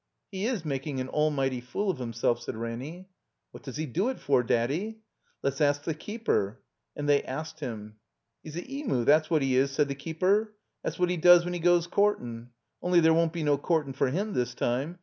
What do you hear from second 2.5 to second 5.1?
Ranny." What does he do it for, Daddy?''